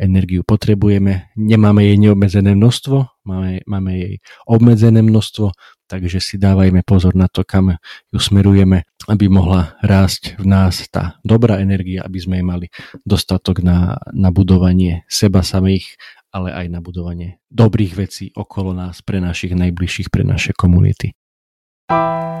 energiu 0.00 0.40
potrebujeme. 0.40 1.28
Nemáme 1.36 1.84
jej 1.84 2.00
neobmedzené 2.00 2.56
množstvo, 2.56 3.04
máme, 3.28 3.60
máme 3.68 3.90
jej 3.92 4.14
obmedzené 4.48 5.04
množstvo, 5.04 5.52
takže 5.84 6.18
si 6.24 6.40
dávajme 6.40 6.80
pozor 6.82 7.12
na 7.12 7.28
to, 7.28 7.44
kam 7.44 7.76
ju 8.08 8.18
smerujeme, 8.18 8.88
aby 9.06 9.28
mohla 9.28 9.76
rásť 9.84 10.40
v 10.40 10.46
nás 10.48 10.88
tá 10.88 11.20
dobrá 11.20 11.60
energia, 11.60 12.00
aby 12.00 12.16
sme 12.16 12.40
jej 12.40 12.46
mali 12.46 12.66
dostatok 13.04 13.60
na, 13.60 14.00
na 14.16 14.32
budovanie 14.32 15.04
seba 15.12 15.44
samých, 15.44 16.00
ale 16.32 16.54
aj 16.54 16.66
na 16.72 16.80
budovanie 16.80 17.42
dobrých 17.52 17.92
vecí 17.98 18.32
okolo 18.32 18.72
nás, 18.72 19.04
pre 19.04 19.20
našich 19.20 19.52
najbližších, 19.52 20.08
pre 20.08 20.24
naše 20.24 20.56
komunity. 20.56 21.12
Ahoj, 21.90 22.40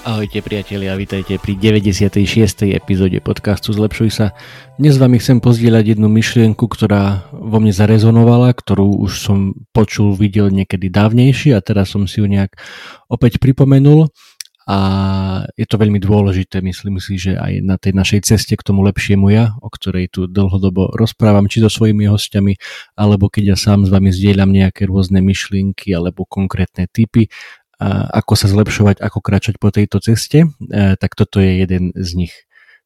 Ahojte 0.00 0.40
priatelia, 0.40 0.96
vítajte 0.96 1.36
pri 1.36 1.60
96. 1.60 2.72
epizóde 2.72 3.20
podcastu 3.20 3.76
Zlepšuj 3.76 4.08
sa. 4.08 4.32
Dnes 4.80 4.96
vami 4.96 5.20
chcem 5.20 5.44
pozdieľať 5.44 5.92
jednu 5.92 6.08
myšlienku, 6.08 6.64
ktorá 6.72 7.28
vo 7.36 7.60
mne 7.60 7.68
zarezonovala, 7.68 8.56
ktorú 8.56 8.96
už 9.04 9.20
som 9.20 9.52
počul, 9.76 10.16
videl 10.16 10.48
niekedy 10.48 10.88
dávnejšie 10.88 11.52
a 11.52 11.60
teraz 11.60 11.92
som 11.92 12.08
si 12.08 12.24
ju 12.24 12.26
nejak 12.32 12.56
opäť 13.12 13.44
pripomenul 13.44 14.08
a 14.70 14.78
je 15.58 15.66
to 15.66 15.76
veľmi 15.76 15.98
dôležité, 15.98 16.62
myslím 16.62 17.02
si, 17.02 17.18
že 17.18 17.34
aj 17.34 17.58
na 17.58 17.74
tej 17.74 17.90
našej 17.90 18.22
ceste 18.22 18.54
k 18.54 18.62
tomu 18.62 18.86
lepšiemu 18.86 19.26
ja, 19.28 19.58
o 19.58 19.66
ktorej 19.66 20.14
tu 20.14 20.30
dlhodobo 20.30 20.94
rozprávam, 20.94 21.50
či 21.50 21.58
so 21.58 21.66
svojimi 21.66 22.06
hostiami, 22.06 22.54
alebo 22.94 23.26
keď 23.26 23.52
ja 23.52 23.56
sám 23.58 23.84
s 23.84 23.90
vami 23.90 24.14
zdieľam 24.14 24.54
nejaké 24.54 24.86
rôzne 24.86 25.18
myšlienky 25.24 25.90
alebo 25.90 26.22
konkrétne 26.22 26.86
typy, 26.86 27.26
ako 27.88 28.36
sa 28.36 28.46
zlepšovať, 28.52 29.00
ako 29.00 29.18
kráčať 29.24 29.56
po 29.56 29.72
tejto 29.72 30.04
ceste, 30.04 30.44
e, 30.44 30.48
tak 31.00 31.16
toto 31.16 31.40
je 31.40 31.64
jeden 31.64 31.96
z 31.96 32.10
nich. 32.14 32.34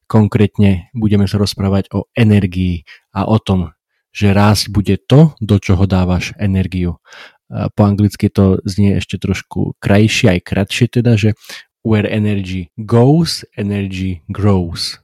Konkrétne 0.07 0.87
budeme 0.95 1.27
sa 1.27 1.35
rozprávať 1.35 1.91
o 1.91 2.07
energii 2.15 2.87
a 3.11 3.27
o 3.27 3.41
tom, 3.41 3.75
že 4.15 4.31
rásť 4.31 4.71
bude 4.71 4.95
to, 5.01 5.35
do 5.43 5.59
čoho 5.59 5.83
dávaš 5.89 6.31
energiu. 6.39 7.01
Po 7.49 7.81
anglicky 7.85 8.29
to 8.29 8.61
znie 8.65 9.01
ešte 9.01 9.17
trošku 9.17 9.77
krajšie, 9.81 10.37
aj 10.37 10.41
kratšie 10.45 10.85
teda, 11.01 11.17
že 11.17 11.33
where 11.85 12.09
energy 12.09 12.73
goes, 12.77 13.45
energy 13.57 14.25
grows. 14.29 14.97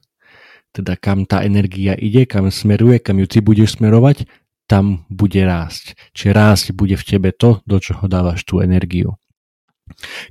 Teda 0.74 0.98
kam 0.98 1.28
tá 1.28 1.46
energia 1.46 1.94
ide, 1.94 2.26
kam 2.26 2.50
smeruje, 2.50 2.98
kam 2.98 3.22
ju 3.22 3.26
ty 3.30 3.38
budeš 3.38 3.78
smerovať, 3.78 4.26
tam 4.66 5.06
bude 5.12 5.38
rásť. 5.44 5.94
Čiže 6.16 6.30
rásť 6.32 6.66
bude 6.74 6.98
v 6.98 7.04
tebe 7.06 7.30
to, 7.30 7.62
do 7.68 7.78
čoho 7.78 8.08
dávaš 8.10 8.42
tú 8.42 8.58
energiu. 8.58 9.20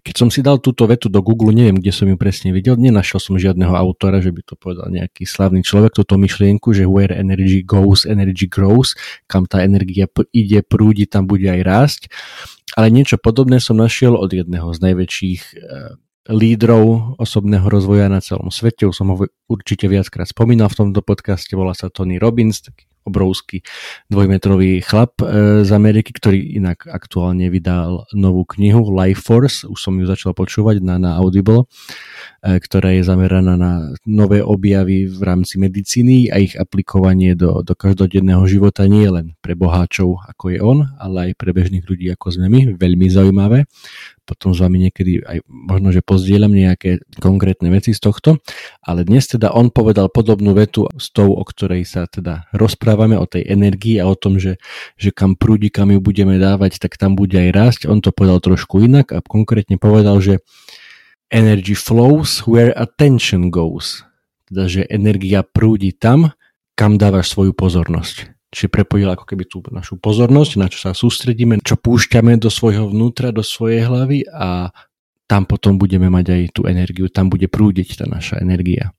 Keď 0.01 0.15
som 0.15 0.29
si 0.31 0.39
dal 0.41 0.57
túto 0.57 0.87
vetu 0.87 1.11
do 1.11 1.19
Google, 1.21 1.53
neviem, 1.53 1.77
kde 1.77 1.93
som 1.93 2.07
ju 2.07 2.15
presne 2.15 2.55
videl, 2.55 2.79
nenašiel 2.79 3.19
som 3.21 3.35
žiadneho 3.37 3.75
autora, 3.75 4.23
že 4.23 4.33
by 4.33 4.41
to 4.47 4.55
povedal 4.57 4.87
nejaký 4.89 5.27
slavný 5.27 5.61
človek, 5.61 5.93
túto 5.93 6.17
myšlienku, 6.17 6.71
že 6.73 6.87
where 6.87 7.13
energy 7.13 7.61
goes, 7.61 8.07
energy 8.07 8.47
grows, 8.47 8.97
kam 9.27 9.45
tá 9.45 9.61
energia 9.61 10.09
ide, 10.31 10.59
prúdi, 10.65 11.05
tam 11.05 11.27
bude 11.27 11.45
aj 11.51 11.61
rásť. 11.61 12.01
Ale 12.79 12.87
niečo 12.89 13.19
podobné 13.19 13.59
som 13.59 13.75
našiel 13.75 14.15
od 14.15 14.31
jedného 14.31 14.71
z 14.71 14.79
najväčších 14.79 15.41
eh, 15.59 15.99
lídrov 16.31 17.17
osobného 17.19 17.65
rozvoja 17.67 18.07
na 18.07 18.23
celom 18.23 18.53
svete. 18.53 18.87
Už 18.87 18.95
som 18.95 19.11
ho 19.11 19.27
určite 19.51 19.89
viackrát 19.91 20.29
spomínal 20.29 20.71
v 20.71 20.87
tomto 20.87 21.01
podcaste, 21.03 21.51
volá 21.57 21.75
sa 21.75 21.91
Tony 21.91 22.21
Robbins, 22.21 22.63
taký 22.63 22.90
obrovský 23.05 23.65
dvojmetrový 24.07 24.81
chlap 24.85 25.21
e, 25.21 25.25
z 25.65 25.71
Ameriky, 25.73 26.13
ktorý 26.13 26.57
inak 26.57 26.85
aktuálne 26.85 27.49
vydal 27.49 28.05
novú 28.13 28.45
knihu 28.57 28.93
Life 28.93 29.25
Force, 29.25 29.65
už 29.65 29.79
som 29.79 29.97
ju 29.97 30.05
začal 30.05 30.37
počúvať 30.37 30.83
na, 30.85 31.01
na 31.01 31.17
Audible, 31.17 31.65
ktorá 32.41 32.95
je 32.97 33.03
zameraná 33.05 33.55
na 33.57 33.93
nové 34.05 34.41
objavy 34.41 35.05
v 35.05 35.21
rámci 35.21 35.61
medicíny 35.61 36.33
a 36.33 36.41
ich 36.41 36.57
aplikovanie 36.57 37.37
do, 37.37 37.61
do 37.61 37.73
každodenného 37.77 38.43
života 38.49 38.85
nie 38.89 39.07
len 39.07 39.37
pre 39.41 39.53
boháčov 39.53 40.21
ako 40.27 40.43
je 40.53 40.59
on, 40.59 40.79
ale 40.97 41.31
aj 41.31 41.31
pre 41.37 41.51
bežných 41.53 41.85
ľudí 41.85 42.09
ako 42.13 42.27
sme 42.33 42.47
my, 42.49 42.59
veľmi 42.77 43.07
zaujímavé. 43.09 43.69
Potom 44.21 44.55
s 44.55 44.63
vami 44.63 44.87
niekedy 44.87 45.27
aj 45.27 45.43
možno, 45.49 45.91
že 45.91 45.99
pozdieľam 45.99 46.55
nejaké 46.55 47.03
konkrétne 47.19 47.67
veci 47.67 47.91
z 47.91 47.99
tohto, 47.99 48.39
ale 48.79 49.03
dnes 49.03 49.27
teda 49.27 49.51
on 49.51 49.73
povedal 49.73 50.07
podobnú 50.07 50.55
vetu 50.55 50.87
s 50.95 51.11
tou, 51.11 51.35
o 51.35 51.43
ktorej 51.43 51.83
sa 51.83 52.07
teda 52.07 52.47
rozprávame, 52.55 53.19
o 53.19 53.27
tej 53.27 53.43
energii 53.43 53.99
a 53.99 54.07
o 54.07 54.15
tom, 54.15 54.39
že, 54.39 54.61
že 54.95 55.11
kam 55.11 55.35
prúdi, 55.35 55.67
kam 55.67 55.91
ju 55.91 55.99
budeme 55.99 56.39
dávať, 56.39 56.79
tak 56.79 56.95
tam 56.95 57.19
bude 57.19 57.35
aj 57.35 57.49
rásť. 57.51 57.79
On 57.91 57.99
to 57.99 58.15
povedal 58.15 58.39
trošku 58.39 58.79
inak 58.79 59.11
a 59.11 59.19
konkrétne 59.19 59.75
povedal, 59.75 60.21
že 60.23 60.39
energy 61.31 61.73
flows 61.73 62.43
where 62.43 62.75
attention 62.75 63.49
goes. 63.49 64.03
Teda, 64.51 64.67
že 64.67 64.83
energia 64.91 65.47
prúdi 65.47 65.95
tam, 65.95 66.35
kam 66.75 66.99
dávaš 66.99 67.31
svoju 67.31 67.55
pozornosť. 67.55 68.35
Čiže 68.51 68.67
prepojil 68.67 69.07
ako 69.07 69.23
keby 69.23 69.47
tú 69.47 69.63
našu 69.71 69.95
pozornosť, 69.95 70.51
na 70.59 70.67
čo 70.67 70.83
sa 70.83 70.91
sústredíme, 70.91 71.63
čo 71.63 71.79
púšťame 71.79 72.35
do 72.35 72.51
svojho 72.51 72.91
vnútra, 72.91 73.31
do 73.31 73.47
svojej 73.47 73.87
hlavy 73.87 74.27
a 74.27 74.75
tam 75.23 75.47
potom 75.47 75.79
budeme 75.79 76.11
mať 76.11 76.25
aj 76.35 76.41
tú 76.51 76.61
energiu, 76.67 77.07
tam 77.07 77.31
bude 77.31 77.47
prúdiť 77.47 78.03
tá 78.03 78.05
naša 78.11 78.43
energia. 78.43 78.91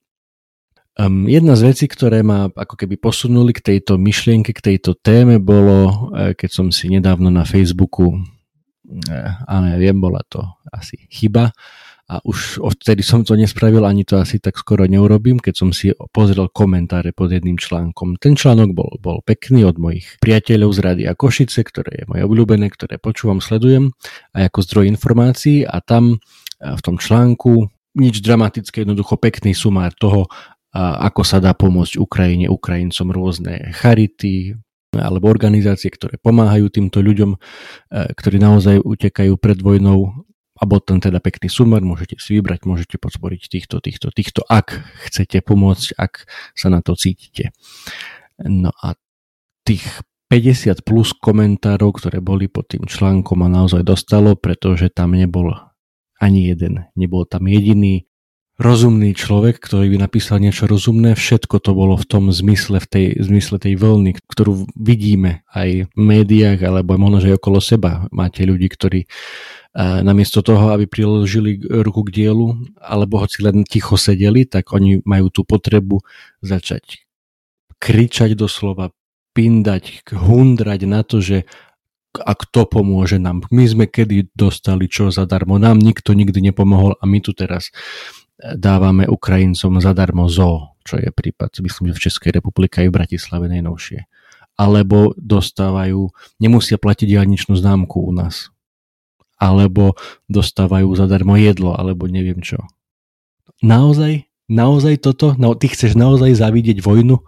Um, 0.96 1.28
jedna 1.28 1.52
z 1.56 1.72
vecí, 1.72 1.84
ktoré 1.84 2.24
ma 2.24 2.48
ako 2.48 2.80
keby 2.80 2.96
posunuli 2.96 3.52
k 3.52 3.76
tejto 3.76 4.00
myšlienke, 4.00 4.56
k 4.56 4.72
tejto 4.72 4.96
téme, 4.96 5.36
bolo, 5.36 6.12
e, 6.16 6.32
keď 6.32 6.50
som 6.52 6.66
si 6.68 6.88
nedávno 6.88 7.28
na 7.32 7.44
Facebooku, 7.44 8.16
ale 9.48 9.64
ja 9.72 9.78
viem, 9.80 9.96
bola 9.96 10.20
to 10.28 10.44
asi 10.68 11.00
chyba, 11.08 11.52
a 12.12 12.20
už 12.28 12.60
odtedy 12.60 13.00
som 13.00 13.24
to 13.24 13.32
nespravil, 13.32 13.88
ani 13.88 14.04
to 14.04 14.20
asi 14.20 14.36
tak 14.36 14.60
skoro 14.60 14.84
neurobím, 14.84 15.40
keď 15.40 15.54
som 15.56 15.72
si 15.72 15.96
pozrel 16.12 16.52
komentáre 16.52 17.16
pod 17.16 17.32
jedným 17.32 17.56
článkom. 17.56 18.20
Ten 18.20 18.36
článok 18.36 18.76
bol, 18.76 18.92
bol 19.00 19.24
pekný 19.24 19.64
od 19.64 19.80
mojich 19.80 20.20
priateľov 20.20 20.76
z 20.76 20.78
Rady 20.84 21.04
a 21.08 21.16
Košice, 21.16 21.64
ktoré 21.64 22.04
je 22.04 22.08
moje 22.12 22.28
obľúbené, 22.28 22.68
ktoré 22.68 23.00
počúvam, 23.00 23.40
sledujem 23.40 23.96
aj 24.36 24.52
ako 24.52 24.58
zdroj 24.60 24.84
informácií 24.92 25.64
a 25.64 25.80
tam 25.80 26.20
v 26.60 26.80
tom 26.84 27.00
článku 27.00 27.72
nič 27.96 28.20
dramatické, 28.20 28.84
jednoducho 28.84 29.16
pekný 29.16 29.56
sumár 29.56 29.96
toho, 29.96 30.28
ako 30.76 31.24
sa 31.24 31.40
dá 31.40 31.56
pomôcť 31.56 31.96
Ukrajine, 31.96 32.52
Ukrajincom 32.52 33.08
rôzne 33.08 33.72
charity, 33.72 34.52
alebo 34.92 35.32
organizácie, 35.32 35.88
ktoré 35.88 36.20
pomáhajú 36.20 36.68
týmto 36.68 37.00
ľuďom, 37.00 37.40
ktorí 37.92 38.36
naozaj 38.36 38.84
utekajú 38.84 39.40
pred 39.40 39.56
vojnou 39.56 40.28
a 40.62 40.78
tam 40.78 41.02
teda 41.02 41.18
pekný 41.18 41.50
sumer, 41.50 41.82
môžete 41.82 42.22
si 42.22 42.38
vybrať, 42.38 42.70
môžete 42.70 42.94
podporiť 43.02 43.50
týchto, 43.50 43.82
týchto, 43.82 44.14
týchto, 44.14 44.46
ak 44.46 44.86
chcete 45.10 45.42
pomôcť, 45.42 45.98
ak 45.98 46.30
sa 46.54 46.70
na 46.70 46.78
to 46.78 46.94
cítite. 46.94 47.50
No 48.38 48.70
a 48.70 48.94
tých 49.66 49.82
50 50.30 50.86
plus 50.86 51.10
komentárov, 51.18 51.98
ktoré 51.98 52.22
boli 52.22 52.46
pod 52.46 52.70
tým 52.70 52.86
článkom 52.86 53.42
a 53.42 53.50
naozaj 53.50 53.82
dostalo, 53.82 54.38
pretože 54.38 54.86
tam 54.94 55.18
nebol 55.18 55.50
ani 56.22 56.54
jeden, 56.54 56.86
nebol 56.94 57.26
tam 57.26 57.50
jediný 57.50 58.06
rozumný 58.62 59.18
človek, 59.18 59.58
ktorý 59.58 59.96
by 59.96 59.98
napísal 60.06 60.38
niečo 60.38 60.70
rozumné, 60.70 61.18
všetko 61.18 61.58
to 61.58 61.74
bolo 61.74 61.98
v 61.98 62.06
tom 62.06 62.30
zmysle, 62.30 62.78
v 62.78 62.86
tej, 62.86 63.06
zmysle 63.18 63.58
tej 63.58 63.74
vlny, 63.74 64.22
ktorú 64.30 64.70
vidíme 64.78 65.42
aj 65.50 65.90
v 65.90 65.98
médiách, 65.98 66.62
alebo 66.62 66.94
možno, 66.94 67.18
že 67.18 67.34
aj 67.34 67.38
okolo 67.42 67.58
seba. 67.58 68.06
Máte 68.14 68.46
ľudí, 68.46 68.70
ktorí 68.70 69.10
namiesto 69.76 70.44
toho, 70.44 70.76
aby 70.76 70.84
priložili 70.84 71.56
ruku 71.64 72.04
k 72.04 72.24
dielu, 72.24 72.52
alebo 72.76 73.24
hoci 73.24 73.40
len 73.40 73.64
ticho 73.64 73.96
sedeli, 73.96 74.44
tak 74.44 74.76
oni 74.76 75.00
majú 75.04 75.32
tú 75.32 75.48
potrebu 75.48 76.04
začať 76.44 77.00
kričať 77.80 78.36
doslova, 78.36 78.92
pindať, 79.32 80.06
hundrať 80.12 80.80
na 80.84 81.00
to, 81.02 81.24
že 81.24 81.48
a 82.12 82.36
kto 82.36 82.68
pomôže 82.68 83.16
nám. 83.16 83.48
My 83.48 83.64
sme 83.64 83.88
kedy 83.88 84.36
dostali 84.36 84.84
čo 84.84 85.08
zadarmo, 85.08 85.56
nám 85.56 85.80
nikto 85.80 86.12
nikdy 86.12 86.52
nepomohol 86.52 86.92
a 87.00 87.08
my 87.08 87.24
tu 87.24 87.32
teraz 87.32 87.72
dávame 88.36 89.08
Ukrajincom 89.08 89.80
zadarmo 89.80 90.28
zo, 90.28 90.76
čo 90.84 91.00
je 91.00 91.08
prípad, 91.08 91.64
myslím, 91.64 91.90
že 91.90 91.96
v 91.96 92.04
Českej 92.10 92.30
republike 92.36 92.84
aj 92.84 92.92
v 92.92 92.96
Bratislave 93.00 93.46
najnovšie. 93.48 94.04
Alebo 94.60 95.16
dostávajú, 95.16 96.12
nemusia 96.36 96.76
platiť 96.76 97.16
diálničnú 97.16 97.56
známku 97.56 98.04
u 98.04 98.12
nás. 98.12 98.52
Alebo 99.42 99.98
dostávajú 100.30 100.94
zadarmo 100.94 101.34
jedlo, 101.34 101.74
alebo 101.74 102.06
neviem 102.06 102.38
čo. 102.38 102.62
Naozaj? 103.58 104.30
Naozaj 104.46 105.02
toto? 105.02 105.34
No, 105.34 105.58
ty 105.58 105.66
chceš 105.66 105.98
naozaj 105.98 106.38
zavidieť 106.38 106.78
vojnu? 106.78 107.18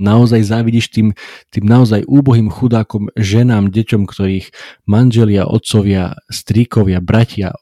naozaj 0.00 0.40
závidíš 0.48 0.88
tým, 0.88 1.12
tým 1.52 1.64
naozaj 1.68 2.08
úbohým 2.08 2.48
chudákom, 2.48 3.12
ženám, 3.14 3.68
deťom, 3.68 4.08
ktorých 4.08 4.48
manželia, 4.88 5.44
otcovia, 5.44 6.16
stríkovia, 6.32 7.04
bratia 7.04 7.52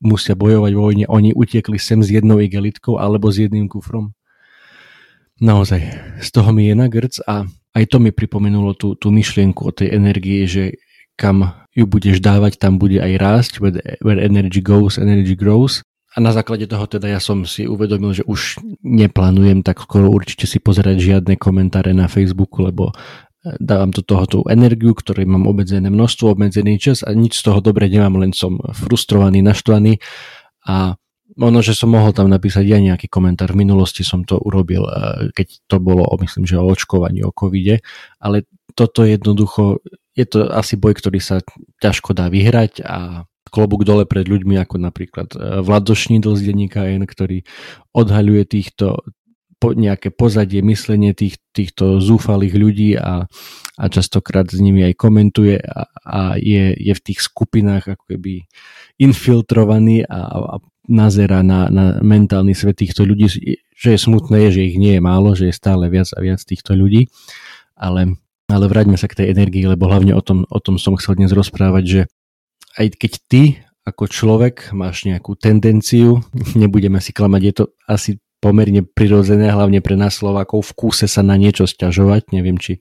musia 0.00 0.32
bojovať 0.34 0.72
vo 0.74 0.82
vojne, 0.90 1.04
oni 1.06 1.36
utiekli 1.36 1.76
sem 1.76 2.00
s 2.00 2.08
jednou 2.08 2.40
igelitkou 2.40 2.96
alebo 2.96 3.28
s 3.28 3.44
jedným 3.44 3.68
kufrom. 3.68 4.16
Naozaj, 5.38 5.80
z 6.24 6.28
toho 6.32 6.50
mi 6.56 6.72
je 6.72 6.74
na 6.74 6.88
grc 6.88 7.20
a 7.28 7.44
aj 7.74 7.84
to 7.90 7.98
mi 7.98 8.14
pripomenulo 8.14 8.72
tú, 8.78 8.94
tú 8.94 9.10
myšlienku 9.10 9.60
o 9.66 9.74
tej 9.74 9.92
energie, 9.92 10.46
že 10.46 10.78
kam 11.14 11.54
ju 11.74 11.84
budeš 11.86 12.22
dávať, 12.22 12.58
tam 12.58 12.78
bude 12.78 13.02
aj 13.02 13.12
rásť, 13.18 13.52
where, 13.58 14.20
energy 14.22 14.62
goes, 14.62 14.98
energy 14.98 15.34
grows 15.34 15.82
a 16.14 16.22
na 16.22 16.30
základe 16.30 16.70
toho 16.70 16.86
teda 16.86 17.10
ja 17.10 17.18
som 17.18 17.42
si 17.42 17.66
uvedomil, 17.66 18.14
že 18.14 18.22
už 18.22 18.62
neplánujem 18.86 19.66
tak 19.66 19.82
skoro 19.82 20.14
určite 20.14 20.46
si 20.46 20.62
pozerať 20.62 21.02
žiadne 21.02 21.34
komentáre 21.34 21.90
na 21.90 22.06
Facebooku, 22.06 22.62
lebo 22.62 22.94
e, 23.42 23.58
dávam 23.58 23.90
do 23.90 23.98
toho 23.98 24.24
tú 24.30 24.38
energiu, 24.46 24.94
ktorej 24.94 25.26
mám 25.26 25.50
obmedzené 25.50 25.90
množstvo, 25.90 26.38
obmedzený 26.38 26.78
čas 26.78 27.02
a 27.02 27.10
nič 27.10 27.42
z 27.42 27.50
toho 27.50 27.58
dobre 27.58 27.90
nemám, 27.90 28.14
len 28.22 28.30
som 28.30 28.62
frustrovaný, 28.62 29.42
naštvaný 29.42 29.98
a 30.70 30.94
ono, 31.34 31.58
že 31.66 31.74
som 31.74 31.90
mohol 31.90 32.14
tam 32.14 32.30
napísať 32.30 32.62
ja 32.62 32.78
nejaký 32.78 33.10
komentár. 33.10 33.50
V 33.50 33.66
minulosti 33.66 34.06
som 34.06 34.22
to 34.22 34.38
urobil, 34.38 34.86
e, 34.86 35.34
keď 35.34 35.66
to 35.66 35.82
bolo, 35.82 36.06
myslím, 36.22 36.46
že 36.46 36.62
o 36.62 36.70
očkovaní, 36.70 37.26
o 37.26 37.34
covide, 37.34 37.82
ale 38.22 38.46
toto 38.74 39.06
jednoducho, 39.06 39.82
je 40.14 40.26
to 40.26 40.50
asi 40.50 40.74
boj, 40.74 40.98
ktorý 40.98 41.18
sa 41.22 41.42
ťažko 41.78 42.14
dá 42.14 42.30
vyhrať 42.30 42.82
a 42.82 43.26
klobúk 43.50 43.86
dole 43.86 44.02
pred 44.02 44.26
ľuďmi 44.26 44.58
ako 44.58 44.76
napríklad 44.82 45.28
e, 45.34 45.62
Vlado 45.62 45.94
Šnidl 45.94 46.34
z 46.34 46.50
denníka 46.50 46.90
N, 46.90 47.06
ktorý 47.06 47.46
odhaľuje 47.94 48.42
týchto 48.50 49.06
nejaké 49.64 50.12
pozadie, 50.12 50.60
myslenie 50.60 51.16
tých, 51.16 51.40
týchto 51.56 51.96
zúfalých 51.96 52.52
ľudí 52.52 52.90
a, 53.00 53.24
a 53.80 53.84
častokrát 53.88 54.44
s 54.52 54.60
nimi 54.60 54.84
aj 54.84 54.92
komentuje 55.00 55.56
a, 55.56 55.88
a 56.04 56.20
je, 56.36 56.76
je 56.76 56.92
v 56.92 57.00
tých 57.00 57.24
skupinách 57.24 57.96
ako 57.96 58.04
keby 58.12 58.44
infiltrovaný 59.00 60.04
a, 60.04 60.20
a 60.36 60.54
nazera 60.84 61.40
na, 61.40 61.72
na 61.72 61.96
mentálny 62.04 62.52
svet 62.52 62.76
týchto 62.76 63.08
ľudí, 63.08 63.24
že 63.72 63.88
je 63.88 63.98
smutné, 63.98 64.52
že 64.52 64.68
ich 64.68 64.76
nie 64.76 65.00
je 65.00 65.02
málo, 65.02 65.32
že 65.32 65.48
je 65.48 65.56
stále 65.56 65.88
viac 65.88 66.12
a 66.12 66.20
viac 66.20 66.44
týchto 66.44 66.76
ľudí, 66.76 67.08
ale, 67.72 68.20
ale 68.48 68.64
vráťme 68.68 69.00
sa 69.00 69.08
k 69.08 69.24
tej 69.24 69.26
energii, 69.32 69.64
lebo 69.64 69.88
hlavne 69.88 70.12
o 70.12 70.22
tom, 70.22 70.44
o 70.48 70.60
tom 70.60 70.76
som 70.76 70.96
chcel 71.00 71.16
dnes 71.16 71.32
rozprávať, 71.32 71.84
že 71.84 72.00
aj 72.76 72.86
keď 72.98 73.12
ty 73.28 73.42
ako 73.84 74.08
človek 74.08 74.72
máš 74.72 75.04
nejakú 75.04 75.36
tendenciu, 75.36 76.24
nebudeme 76.60 76.98
si 77.00 77.12
klamať, 77.12 77.42
je 77.44 77.54
to 77.54 77.64
asi 77.84 78.10
pomerne 78.44 78.84
prirodzené, 78.84 79.48
hlavne 79.48 79.80
pre 79.80 79.96
nás 79.96 80.20
Slovákov, 80.20 80.68
v 80.68 80.72
kúse 80.76 81.08
sa 81.08 81.24
na 81.24 81.32
niečo 81.40 81.64
sťažovať. 81.64 82.28
Neviem, 82.36 82.60
či 82.60 82.76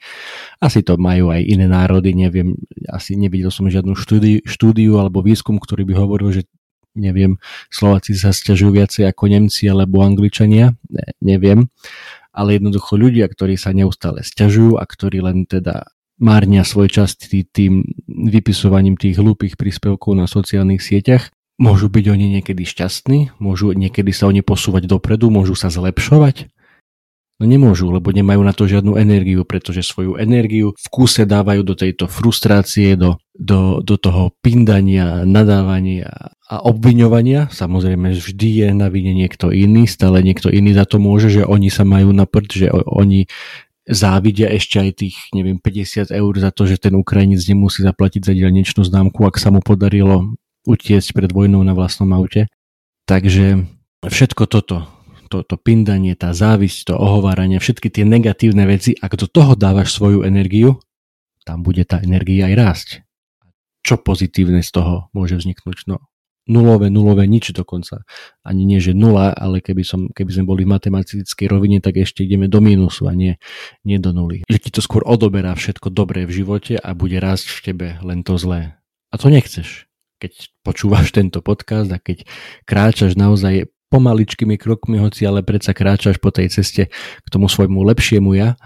asi 0.60 0.84
to 0.84 1.00
majú 1.00 1.32
aj 1.32 1.40
iné 1.40 1.72
národy, 1.72 2.12
neviem, 2.12 2.60
asi 2.92 3.16
nevidel 3.16 3.48
som 3.48 3.72
žiadnu 3.72 3.96
štúdiu, 3.96 4.44
štúdiu 4.44 5.00
alebo 5.00 5.24
výskum, 5.24 5.56
ktorý 5.64 5.88
by 5.88 5.94
hovoril, 5.96 6.36
že 6.36 6.52
neviem, 7.00 7.40
Slováci 7.72 8.12
sa 8.12 8.36
sťažujú 8.36 8.76
viacej 8.76 9.04
ako 9.08 9.24
Nemci 9.32 9.72
alebo 9.72 10.04
Angličania, 10.04 10.76
ne, 10.92 11.06
neviem, 11.24 11.72
ale 12.34 12.58
jednoducho 12.58 12.98
ľudia, 12.98 13.30
ktorí 13.30 13.56
sa 13.56 13.72
neustále 13.72 14.26
sťažujú 14.26 14.82
a 14.82 14.84
ktorí 14.84 15.22
len 15.22 15.46
teda 15.46 15.88
márnia 16.18 16.66
svoj 16.66 16.90
čas 16.90 17.18
tým 17.18 17.86
vypisovaním 18.10 18.98
tých 18.98 19.18
hlúpych 19.18 19.58
príspevkov 19.58 20.18
na 20.18 20.26
sociálnych 20.26 20.82
sieťach. 20.82 21.30
Môžu 21.62 21.86
byť 21.88 22.06
oni 22.10 22.42
niekedy 22.42 22.66
šťastní, 22.66 23.38
môžu 23.38 23.78
niekedy 23.78 24.10
sa 24.10 24.26
oni 24.26 24.42
posúvať 24.42 24.90
dopredu, 24.90 25.30
môžu 25.30 25.54
sa 25.54 25.70
zlepšovať. 25.70 26.50
No 27.42 27.50
nemôžu, 27.50 27.90
lebo 27.90 28.14
nemajú 28.14 28.42
na 28.46 28.54
to 28.54 28.70
žiadnu 28.70 28.94
energiu, 28.94 29.42
pretože 29.42 29.82
svoju 29.82 30.22
energiu 30.22 30.78
v 30.78 30.88
kúse 30.94 31.26
dávajú 31.26 31.66
do 31.66 31.74
tejto 31.74 32.06
frustrácie, 32.06 32.94
do, 32.94 33.18
do, 33.34 33.82
do 33.82 33.98
toho 33.98 34.38
pindania, 34.46 35.26
nadávania 35.26 36.30
a 36.46 36.62
obviňovania. 36.62 37.50
Samozrejme, 37.50 38.14
vždy 38.14 38.50
je 38.64 38.68
na 38.78 38.88
vine 38.94 39.18
niekto 39.18 39.50
iný, 39.50 39.90
stále 39.90 40.22
niekto 40.22 40.54
iný 40.54 40.78
za 40.78 40.86
to 40.86 41.02
môže, 41.02 41.34
že 41.34 41.42
oni 41.42 41.74
sa 41.74 41.82
majú 41.82 42.14
na 42.14 42.30
prd, 42.30 42.50
že 42.54 42.68
oni 42.70 43.26
závidia 43.90 44.48
ešte 44.54 44.80
aj 44.80 44.90
tých, 44.96 45.18
neviem, 45.36 45.60
50 45.60 46.14
eur 46.14 46.34
za 46.40 46.54
to, 46.56 46.64
že 46.64 46.80
ten 46.80 46.96
Ukrajinec 46.96 47.44
nemusí 47.44 47.84
zaplatiť 47.84 48.24
za 48.24 48.34
dielničnú 48.38 48.86
známku, 48.86 49.26
ak 49.28 49.36
sa 49.36 49.52
mu 49.52 49.60
podarilo 49.60 50.38
utiecť 50.64 51.10
pred 51.12 51.30
vojnou 51.34 51.60
na 51.66 51.76
vlastnom 51.76 52.08
aute. 52.16 52.48
Takže 53.04 53.68
všetko 54.08 54.48
toto, 54.48 54.88
to, 55.34 55.42
to 55.42 55.58
pindanie, 55.58 56.14
tá 56.14 56.30
závisť, 56.30 56.94
to 56.94 56.94
ohováranie, 56.94 57.58
všetky 57.58 57.90
tie 57.90 58.06
negatívne 58.06 58.70
veci, 58.70 58.94
ak 58.94 59.18
do 59.18 59.26
toho 59.26 59.58
dávaš 59.58 59.98
svoju 59.98 60.22
energiu, 60.22 60.78
tam 61.42 61.66
bude 61.66 61.82
tá 61.90 61.98
energia 62.06 62.46
aj 62.46 62.54
rásť. 62.54 62.90
Čo 63.82 63.98
pozitívne 63.98 64.62
z 64.62 64.70
toho 64.70 65.10
môže 65.12 65.42
vzniknúť? 65.42 65.90
No 65.90 66.14
nulové, 66.48 66.92
nulové, 66.92 67.24
nič 67.28 67.56
dokonca. 67.56 68.04
Ani 68.44 68.68
nie, 68.68 68.80
že 68.84 68.92
nula, 68.92 69.32
ale 69.32 69.64
keby, 69.64 69.84
som, 69.84 70.02
keby 70.12 70.32
sme 70.32 70.46
boli 70.48 70.64
v 70.68 70.76
matematickej 70.76 71.48
rovine, 71.48 71.80
tak 71.80 72.00
ešte 72.00 72.24
ideme 72.24 72.52
do 72.52 72.60
mínusu 72.60 73.08
a 73.08 73.14
nie, 73.16 73.40
nie 73.88 73.98
do 74.00 74.12
nuly. 74.12 74.44
Že 74.52 74.60
ti 74.60 74.70
to 74.72 74.82
skôr 74.84 75.04
odoberá 75.08 75.56
všetko 75.56 75.92
dobré 75.92 76.28
v 76.28 76.44
živote 76.44 76.76
a 76.80 76.90
bude 76.96 77.20
rásť 77.20 77.48
v 77.48 77.60
tebe 77.64 77.88
len 78.04 78.22
to 78.28 78.36
zlé. 78.36 78.76
A 79.12 79.16
to 79.16 79.32
nechceš. 79.32 79.88
Keď 80.20 80.52
počúvaš 80.64 81.12
tento 81.16 81.40
podcast 81.44 81.92
a 81.92 82.00
keď 82.00 82.28
kráčaš 82.68 83.16
naozaj 83.16 83.72
pomaličkými 83.94 84.58
krokmi, 84.58 84.98
hoci 84.98 85.30
ale 85.30 85.46
predsa 85.46 85.78
kráčaš 85.78 86.18
po 86.18 86.34
tej 86.34 86.50
ceste 86.50 86.90
k 87.22 87.28
tomu 87.30 87.46
svojmu 87.46 87.86
lepšiemu 87.94 88.34
ja, 88.34 88.58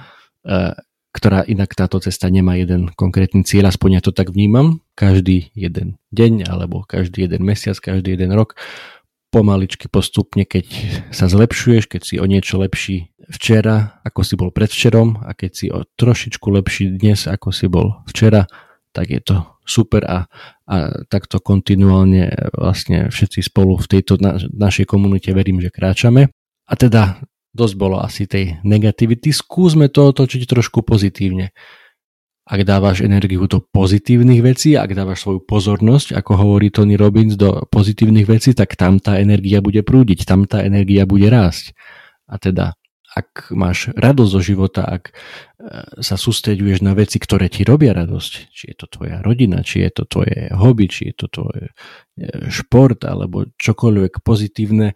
eh, 0.47 0.71
ktorá 1.12 1.44
inak 1.44 1.75
táto 1.75 2.00
cesta 2.00 2.31
nemá 2.31 2.56
jeden 2.56 2.88
konkrétny 2.95 3.44
cieľ, 3.44 3.68
aspoň 3.74 4.00
ja 4.00 4.01
to 4.06 4.15
tak 4.15 4.31
vnímam, 4.31 4.79
každý 4.95 5.51
jeden 5.51 6.00
deň 6.15 6.47
alebo 6.47 6.88
každý 6.88 7.27
jeden 7.27 7.44
mesiac, 7.44 7.75
každý 7.75 8.15
jeden 8.15 8.31
rok, 8.31 8.56
pomaličky 9.27 9.91
postupne, 9.91 10.47
keď 10.47 10.65
sa 11.12 11.27
zlepšuješ, 11.27 11.91
keď 11.91 12.01
si 12.07 12.15
o 12.15 12.25
niečo 12.30 12.63
lepší 12.63 13.11
včera, 13.28 13.99
ako 14.07 14.23
si 14.23 14.33
bol 14.40 14.49
predvčerom 14.56 15.19
a 15.28 15.35
keď 15.35 15.52
si 15.52 15.68
o 15.68 15.83
trošičku 15.83 16.47
lepší 16.47 16.95
dnes, 16.95 17.28
ako 17.28 17.52
si 17.52 17.68
bol 17.68 17.99
včera, 18.07 18.47
tak 18.97 19.13
je 19.13 19.21
to 19.21 19.45
super 19.61 20.01
a, 20.09 20.25
a 20.66 20.75
takto 21.06 21.37
kontinuálne 21.37 22.33
vlastne 22.57 23.13
všetci 23.13 23.45
spolu 23.45 23.77
v 23.77 23.85
tejto 23.85 24.18
na, 24.18 24.42
našej 24.42 24.89
komunite 24.89 25.30
verím, 25.37 25.61
že 25.61 25.69
kráčame. 25.69 26.33
A 26.66 26.73
teda 26.73 27.21
dosť 27.54 27.75
bolo 27.77 28.01
asi 28.01 28.25
tej 28.25 28.57
negativity. 28.66 29.30
Skúsme 29.30 29.94
to 29.94 30.09
otočiť 30.09 30.49
trošku 30.49 30.81
pozitívne. 30.81 31.54
Ak 32.47 32.63
dávaš 32.63 33.04
energiu 33.04 33.44
do 33.44 33.59
pozitívnych 33.59 34.39
vecí, 34.39 34.80
ak 34.80 34.95
dávaš 34.95 35.27
svoju 35.27 35.44
pozornosť, 35.44 36.16
ako 36.16 36.31
hovorí 36.47 36.71
Tony 36.71 36.95
Robbins, 36.95 37.35
do 37.35 37.68
pozitívnych 37.68 38.23
vecí, 38.23 38.56
tak 38.56 38.80
tam 38.80 39.04
tá 39.04 39.19
energia 39.19 39.59
bude 39.59 39.83
prúdiť, 39.83 40.23
tam 40.23 40.47
tá 40.47 40.63
energia 40.63 41.04
bude 41.04 41.27
rásť. 41.27 41.75
A 42.23 42.39
teda, 42.39 42.77
ak 43.18 43.50
máš 43.57 43.90
radosť 43.97 44.31
zo 44.31 44.42
života, 44.45 44.86
ak 44.86 45.09
e, 45.09 45.14
sa 46.06 46.16
sústreduješ 46.16 46.86
na 46.86 46.94
veci, 46.94 47.18
ktoré 47.18 47.50
ti 47.50 47.66
robia 47.66 47.97
radosť, 47.97 48.31
či 48.54 48.64
je 48.69 48.76
to 48.78 48.86
tvoja 48.86 49.26
rodina, 49.26 49.66
či 49.66 49.81
je 49.81 49.92
to 49.97 50.04
tvoje 50.06 50.54
hobby, 50.54 50.86
či 50.86 51.09
je 51.09 51.16
to 51.18 51.28
tvoj 51.33 51.57
e, 51.66 51.71
šport, 52.54 53.02
alebo 53.09 53.50
čokoľvek 53.57 54.21
pozitívne, 54.21 54.94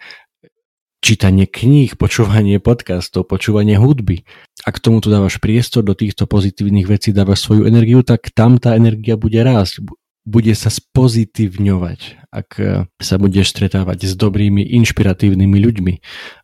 čítanie 1.01 1.49
kníh, 1.49 1.97
počúvanie 1.97 2.61
podcastov, 2.61 3.25
počúvanie 3.25 3.81
hudby. 3.81 4.21
Ak 4.69 4.77
tomu 4.77 5.01
tu 5.01 5.09
dávaš 5.09 5.41
priestor 5.41 5.81
do 5.81 5.97
týchto 5.97 6.29
pozitívnych 6.29 6.85
vecí, 6.85 7.09
dávaš 7.09 7.49
svoju 7.49 7.65
energiu, 7.65 8.05
tak 8.05 8.29
tam 8.37 8.61
tá 8.61 8.77
energia 8.77 9.17
bude 9.17 9.41
rásť, 9.41 9.81
bude 10.21 10.53
sa 10.53 10.69
spozitívňovať, 10.69 12.29
ak 12.29 12.49
e, 12.61 12.85
sa 13.01 13.15
budeš 13.17 13.57
stretávať 13.57 14.05
s 14.05 14.13
dobrými, 14.13 14.61
inšpiratívnymi 14.61 15.57
ľuďmi, 15.57 15.93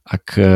ak 0.01 0.25
e, 0.33 0.49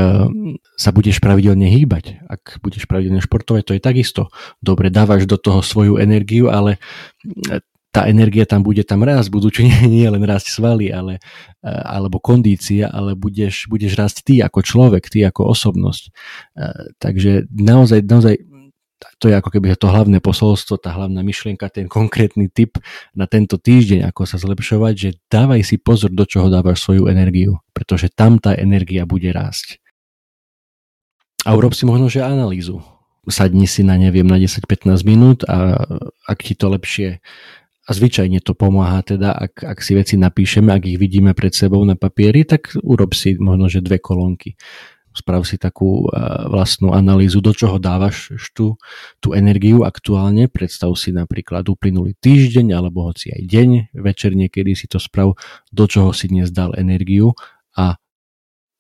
sa 0.74 0.90
budeš 0.90 1.22
pravidelne 1.22 1.70
hýbať, 1.70 2.26
ak 2.26 2.58
budeš 2.66 2.90
pravidelne 2.90 3.22
športovať, 3.22 3.62
to 3.62 3.74
je 3.78 3.82
takisto. 3.82 4.22
Dobre, 4.58 4.90
dávaš 4.90 5.30
do 5.30 5.38
toho 5.38 5.62
svoju 5.62 6.02
energiu, 6.02 6.50
ale 6.50 6.82
e, 7.22 7.62
tá 7.94 8.08
energia 8.08 8.48
tam 8.48 8.66
bude 8.66 8.82
tam 8.88 9.06
rásť, 9.06 9.30
budú 9.30 9.54
čo 9.54 9.62
nie, 9.70 10.02
nie 10.02 10.08
len 10.10 10.26
rásť 10.26 10.58
svaly, 10.58 10.90
ale, 10.90 11.22
alebo 11.62 12.18
kondícia, 12.18 12.90
ale 12.90 13.14
budeš, 13.14 13.70
budeš 13.70 13.94
rásť 14.00 14.18
ty 14.26 14.34
ako 14.42 14.66
človek, 14.66 15.12
ty 15.12 15.28
ako 15.28 15.52
osobnosť. 15.52 16.16
Takže 17.04 17.52
naozaj, 17.52 18.00
naozaj 18.08 18.36
to 19.18 19.30
je 19.30 19.36
ako 19.38 19.50
keby 19.50 19.74
to 19.74 19.90
hlavné 19.90 20.22
posolstvo, 20.22 20.78
tá 20.78 20.94
hlavná 20.94 21.26
myšlienka, 21.26 21.70
ten 21.74 21.90
konkrétny 21.90 22.50
tip 22.54 22.78
na 23.18 23.26
tento 23.26 23.58
týždeň, 23.58 24.10
ako 24.14 24.30
sa 24.30 24.38
zlepšovať, 24.38 24.94
že 24.94 25.10
dávaj 25.30 25.62
si 25.66 25.82
pozor, 25.82 26.14
do 26.14 26.26
čoho 26.26 26.54
dávaš 26.54 26.86
svoju 26.86 27.10
energiu, 27.10 27.58
pretože 27.74 28.14
tam 28.14 28.38
tá 28.38 28.54
energia 28.54 29.10
bude 29.10 29.34
rásť. 29.34 29.82
A 31.42 31.58
urob 31.58 31.74
si 31.74 31.90
možno, 31.90 32.06
že 32.06 32.22
analýzu. 32.22 32.86
Sadni 33.26 33.66
si 33.66 33.82
na, 33.82 33.98
neviem, 33.98 34.26
na 34.26 34.38
10-15 34.38 35.02
minút 35.06 35.40
a 35.46 35.78
ak 36.26 36.40
ti 36.42 36.54
to 36.54 36.70
lepšie 36.70 37.22
a 37.82 37.90
zvyčajne 37.90 38.42
to 38.46 38.54
pomáha 38.54 39.02
teda, 39.02 39.34
ak, 39.34 39.66
ak 39.66 39.80
si 39.82 39.98
veci 39.98 40.16
napíšeme, 40.18 40.70
ak 40.70 40.86
ich 40.86 41.02
vidíme 41.02 41.34
pred 41.34 41.54
sebou 41.54 41.82
na 41.82 41.98
papieri, 41.98 42.46
tak 42.46 42.78
urob 42.82 43.18
si 43.18 43.38
možno, 43.42 43.70
že 43.70 43.82
dve 43.82 43.98
kolónky 43.98 44.54
sprav 45.12 45.44
si 45.44 45.60
takú 45.60 46.08
vlastnú 46.48 46.96
analýzu, 46.96 47.44
do 47.44 47.52
čoho 47.52 47.78
dávaš 47.78 48.32
tú, 48.56 48.80
tú 49.20 49.36
energiu 49.36 49.84
aktuálne. 49.84 50.48
Predstav 50.48 50.92
si 50.96 51.12
napríklad 51.12 51.68
uplynulý 51.68 52.16
týždeň 52.20 52.76
alebo 52.76 53.08
hoci 53.12 53.32
aj 53.32 53.42
deň, 53.48 53.70
večer 54.00 54.36
niekedy 54.36 54.76
si 54.76 54.88
to 54.88 54.98
sprav, 55.00 55.36
do 55.70 55.86
čoho 55.86 56.16
si 56.16 56.32
dnes 56.32 56.50
dal 56.50 56.72
energiu 56.80 57.36
a 57.76 58.00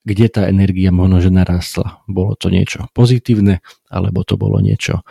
kde 0.01 0.25
tá 0.33 0.49
energia 0.49 0.89
možno, 0.89 1.21
že 1.21 1.29
narastla. 1.29 2.01
Bolo 2.09 2.33
to 2.33 2.49
niečo 2.49 2.89
pozitívne, 2.93 3.61
alebo 3.85 4.25
to 4.25 4.33
bolo 4.33 4.57
niečo 4.57 5.05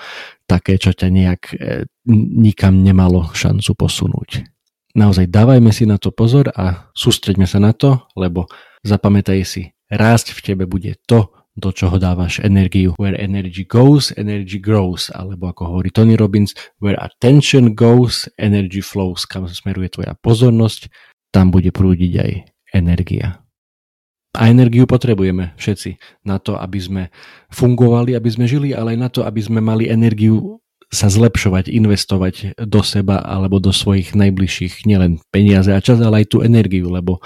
také, 0.51 0.83
čo 0.83 0.91
ťa 0.91 1.09
nejak 1.15 1.43
e, 1.55 1.87
nikam 2.35 2.83
nemalo 2.83 3.31
šancu 3.31 3.71
posunúť. 3.79 4.51
Naozaj 4.99 5.31
dávajme 5.31 5.71
si 5.71 5.87
na 5.87 6.03
to 6.03 6.11
pozor 6.11 6.51
a 6.51 6.91
sústreďme 6.99 7.47
sa 7.47 7.63
na 7.63 7.71
to, 7.71 8.03
lebo 8.19 8.51
zapamätaj 8.83 9.47
si, 9.47 9.71
rásť 9.91 10.33
v 10.33 10.41
tebe 10.41 10.65
bude 10.71 10.97
to, 11.05 11.29
do 11.59 11.71
čoho 11.75 11.99
dávaš 12.01 12.41
energiu. 12.41 12.97
Where 12.97 13.19
energy 13.19 13.69
goes, 13.69 14.15
energy 14.17 14.63
grows. 14.63 15.11
Alebo 15.13 15.51
ako 15.51 15.77
hovorí 15.77 15.93
Tony 15.93 16.17
Robbins, 16.17 16.57
where 16.81 16.97
attention 16.97 17.77
goes, 17.77 18.31
energy 18.41 18.81
flows. 18.81 19.29
Kam 19.29 19.51
smeruje 19.51 19.93
tvoja 19.93 20.17
pozornosť, 20.17 20.89
tam 21.35 21.53
bude 21.53 21.75
prúdiť 21.75 22.13
aj 22.17 22.31
energia. 22.73 23.43
A 24.31 24.47
energiu 24.47 24.87
potrebujeme 24.87 25.59
všetci 25.59 26.23
na 26.23 26.39
to, 26.39 26.55
aby 26.55 26.79
sme 26.79 27.03
fungovali, 27.51 28.15
aby 28.15 28.31
sme 28.31 28.47
žili, 28.47 28.71
ale 28.71 28.95
aj 28.95 28.99
na 28.99 29.09
to, 29.11 29.21
aby 29.27 29.43
sme 29.43 29.59
mali 29.59 29.91
energiu 29.91 30.63
sa 30.91 31.11
zlepšovať, 31.11 31.71
investovať 31.71 32.35
do 32.67 32.83
seba 32.83 33.23
alebo 33.23 33.63
do 33.63 33.75
svojich 33.75 34.15
najbližších, 34.15 34.87
nielen 34.87 35.23
peniaze 35.35 35.71
a 35.71 35.83
čas, 35.83 36.03
ale 36.03 36.23
aj 36.23 36.35
tú 36.35 36.43
energiu, 36.43 36.91
lebo 36.91 37.23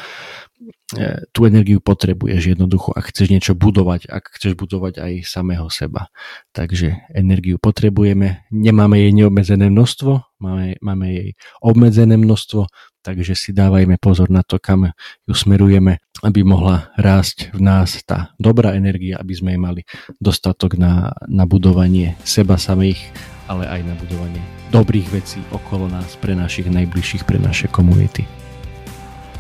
tú 1.33 1.49
energiu 1.49 1.81
potrebuješ 1.81 2.57
jednoducho, 2.57 2.93
ak 2.93 3.09
chceš 3.09 3.33
niečo 3.33 3.53
budovať, 3.57 4.05
ak 4.05 4.37
chceš 4.37 4.53
budovať 4.53 5.01
aj 5.01 5.13
samého 5.25 5.73
seba. 5.73 6.13
Takže 6.53 7.09
energiu 7.17 7.57
potrebujeme, 7.57 8.45
nemáme 8.53 9.01
jej 9.01 9.13
neobmedzené 9.17 9.73
množstvo, 9.73 10.13
máme, 10.45 10.77
máme 10.85 11.07
jej 11.09 11.29
obmedzené 11.65 12.21
množstvo, 12.21 12.69
takže 13.01 13.33
si 13.33 13.57
dávajme 13.57 13.97
pozor 13.97 14.29
na 14.29 14.45
to, 14.45 14.61
kam 14.61 14.93
ju 15.25 15.33
smerujeme, 15.33 16.05
aby 16.21 16.45
mohla 16.45 16.93
rásť 17.01 17.57
v 17.57 17.65
nás 17.65 18.05
tá 18.05 18.37
dobrá 18.37 18.77
energia, 18.77 19.17
aby 19.17 19.33
sme 19.33 19.57
jej 19.57 19.61
mali 19.61 19.83
dostatok 20.21 20.77
na, 20.77 21.17
na 21.25 21.49
budovanie 21.49 22.21
seba 22.29 22.61
samých, 22.61 23.01
ale 23.49 23.65
aj 23.65 23.81
na 23.89 23.97
budovanie 23.97 24.41
dobrých 24.69 25.09
vecí 25.17 25.41
okolo 25.49 25.89
nás, 25.89 26.13
pre 26.21 26.37
našich 26.37 26.69
najbližších, 26.69 27.25
pre 27.25 27.41
naše 27.41 27.73
komunity 27.73 28.44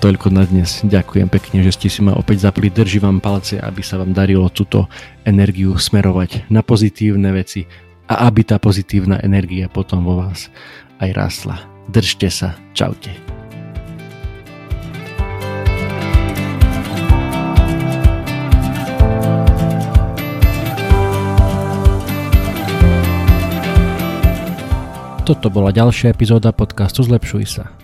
toľko 0.05 0.37
na 0.37 0.45
dnes. 0.45 0.85
Ďakujem 0.85 1.33
pekne, 1.33 1.65
že 1.65 1.81
ste 1.81 1.89
si 1.89 2.05
ma 2.05 2.13
opäť 2.13 2.45
zapli. 2.45 2.69
Držím 2.69 3.09
vám 3.09 3.19
palce, 3.25 3.57
aby 3.57 3.81
sa 3.81 3.97
vám 3.97 4.13
darilo 4.13 4.53
túto 4.53 4.85
energiu 5.25 5.81
smerovať 5.81 6.45
na 6.53 6.61
pozitívne 6.61 7.33
veci 7.33 7.65
a 8.05 8.29
aby 8.29 8.45
tá 8.45 8.61
pozitívna 8.61 9.17
energia 9.25 9.65
potom 9.73 10.05
vo 10.05 10.21
vás 10.21 10.53
aj 11.01 11.09
rásla. 11.17 11.57
Držte 11.89 12.29
sa. 12.29 12.53
Čaute. 12.77 13.17
Toto 25.25 25.49
bola 25.49 25.73
ďalšia 25.73 26.13
epizóda 26.13 26.53
podcastu 26.53 27.01
Zlepšuj 27.01 27.49
sa. 27.49 27.84